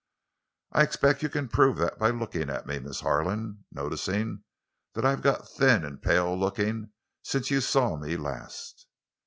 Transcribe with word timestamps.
"I 0.71 0.81
expect 0.81 1.21
you 1.21 1.29
can 1.29 1.47
prove 1.47 1.77
that 1.77 1.99
by 1.99 2.09
looking 2.09 2.49
at 2.49 2.65
me, 2.65 2.79
Miss 2.79 3.01
Harlan—noticing 3.01 4.43
that 4.95 5.05
I've 5.05 5.21
got 5.21 5.47
thin 5.47 5.85
and 5.85 6.01
pale 6.01 6.35
looking 6.35 6.89
since 7.21 7.51
you 7.51 7.61
saw 7.61 7.97
me 7.97 8.17
last?" 8.17 8.87